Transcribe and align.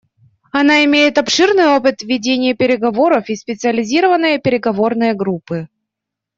Она 0.51 0.83
имеет 0.85 1.19
обширный 1.19 1.67
опыт 1.77 2.01
ведения 2.01 2.55
переговоров 2.55 3.29
и 3.29 3.35
специализированные 3.35 4.39
переговорные 4.39 5.13
группы. 5.13 5.67